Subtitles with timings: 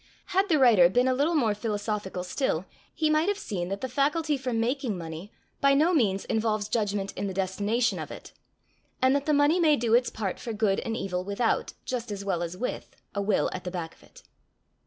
[0.33, 3.87] Had the writer been a little more philosophical still, he might have seen that the
[3.87, 8.31] faculty for making money by no means involves judgment in the destination of it,
[8.99, 12.25] and that the money may do its part for good and evil without, just as
[12.25, 14.23] well as with, a will at the back of it.